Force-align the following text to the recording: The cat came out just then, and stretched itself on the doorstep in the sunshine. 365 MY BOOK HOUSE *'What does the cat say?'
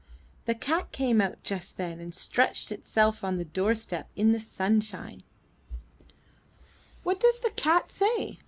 The 0.45 0.55
cat 0.55 0.91
came 0.91 1.21
out 1.21 1.43
just 1.43 1.77
then, 1.77 1.99
and 1.99 2.11
stretched 2.11 2.71
itself 2.71 3.23
on 3.23 3.37
the 3.37 3.45
doorstep 3.45 4.09
in 4.15 4.31
the 4.31 4.39
sunshine. 4.39 5.21
365 7.03 7.03
MY 7.03 7.03
BOOK 7.03 7.03
HOUSE 7.03 7.03
*'What 7.03 7.19
does 7.19 7.39
the 7.41 7.51
cat 7.51 7.91
say?' 7.91 8.39